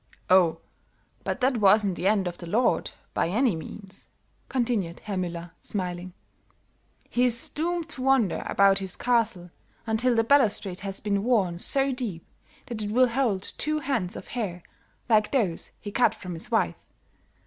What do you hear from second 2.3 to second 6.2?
the lord, by any means," continued Herr Müller, smiling.